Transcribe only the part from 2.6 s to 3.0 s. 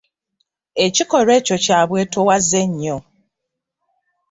nnyo.